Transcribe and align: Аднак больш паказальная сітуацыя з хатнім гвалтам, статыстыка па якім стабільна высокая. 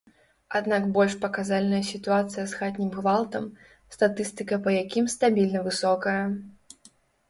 Аднак 0.59 0.87
больш 0.95 1.13
паказальная 1.25 1.83
сітуацыя 1.91 2.47
з 2.53 2.61
хатнім 2.61 2.89
гвалтам, 2.97 3.47
статыстыка 3.99 4.63
па 4.67 4.77
якім 4.83 5.05
стабільна 5.19 5.59
высокая. 5.73 6.23